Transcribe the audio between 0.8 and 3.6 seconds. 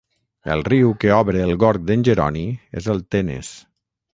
que obre el Gorg d'en Jeroni és el Tenes.